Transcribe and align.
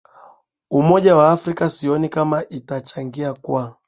umoja 0.71 1.11
ya 1.15 1.29
afrika 1.31 1.69
sioni 1.69 2.09
kama 2.09 2.45
itachangia 2.49 3.33
kwa 3.33 3.75